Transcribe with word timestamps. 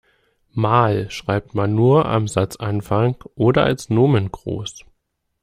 Mal 0.53 1.11
schreibt 1.11 1.53
man 1.53 1.75
nur 1.75 2.07
am 2.07 2.27
Satzanfang 2.27 3.23
oder 3.35 3.65
als 3.65 3.91
Nomen 3.91 4.31
groß. 4.31 4.81